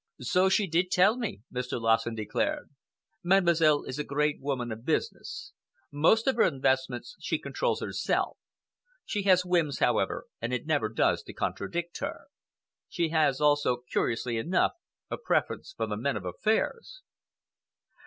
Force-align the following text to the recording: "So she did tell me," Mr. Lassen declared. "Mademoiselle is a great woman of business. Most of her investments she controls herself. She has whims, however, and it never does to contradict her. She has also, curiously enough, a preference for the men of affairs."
"So 0.21 0.49
she 0.49 0.65
did 0.65 0.89
tell 0.89 1.15
me," 1.15 1.41
Mr. 1.53 1.79
Lassen 1.79 2.15
declared. 2.15 2.71
"Mademoiselle 3.23 3.83
is 3.83 3.99
a 3.99 4.03
great 4.03 4.41
woman 4.41 4.71
of 4.71 4.83
business. 4.83 5.53
Most 5.91 6.25
of 6.25 6.37
her 6.37 6.41
investments 6.41 7.15
she 7.19 7.37
controls 7.37 7.81
herself. 7.81 8.39
She 9.05 9.21
has 9.25 9.45
whims, 9.45 9.77
however, 9.77 10.25
and 10.41 10.55
it 10.55 10.65
never 10.65 10.89
does 10.89 11.21
to 11.25 11.33
contradict 11.33 11.99
her. 11.99 12.21
She 12.89 13.09
has 13.09 13.39
also, 13.39 13.83
curiously 13.91 14.37
enough, 14.37 14.71
a 15.11 15.17
preference 15.19 15.71
for 15.77 15.85
the 15.85 15.97
men 15.97 16.17
of 16.17 16.25
affairs." 16.25 17.03